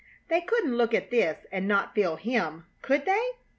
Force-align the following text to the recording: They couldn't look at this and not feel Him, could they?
They 0.29 0.41
couldn't 0.41 0.77
look 0.77 0.95
at 0.95 1.11
this 1.11 1.45
and 1.51 1.67
not 1.67 1.93
feel 1.93 2.15
Him, 2.15 2.65
could 2.81 3.05
they? 3.05 3.33